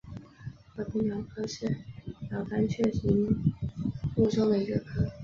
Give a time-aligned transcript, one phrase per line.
[0.73, 1.67] 和平鸟科是
[2.31, 3.53] 鸟纲雀形
[4.15, 5.07] 目中的一个科。